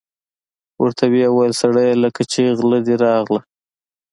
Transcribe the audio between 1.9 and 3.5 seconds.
لکه چې غله دي غله.